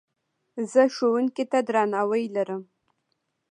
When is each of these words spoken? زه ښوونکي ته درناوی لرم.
زه 0.71 0.81
ښوونکي 0.95 1.43
ته 1.51 1.59
درناوی 1.67 2.23
لرم. 2.35 2.63